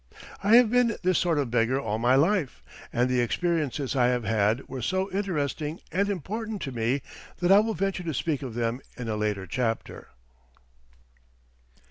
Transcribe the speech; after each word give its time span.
I 0.43 0.55
have 0.55 0.71
been 0.71 0.95
this 1.03 1.19
sort 1.19 1.37
of 1.37 1.51
beggar 1.51 1.79
all 1.79 1.99
my 1.99 2.15
life 2.15 2.63
and 2.91 3.07
the 3.07 3.21
experiences 3.21 3.95
I 3.95 4.07
have 4.07 4.23
had 4.23 4.67
were 4.67 4.81
so 4.81 5.11
interesting 5.11 5.79
and 5.91 6.09
important 6.09 6.59
to 6.63 6.71
me 6.71 7.03
that 7.37 7.51
I 7.51 7.59
will 7.59 7.75
venture 7.75 8.01
to 8.01 8.13
speak 8.15 8.41
of 8.41 8.55
them 8.55 8.81
in 8.97 9.07
a 9.07 9.15
later 9.15 9.45
chapter. 9.45 10.07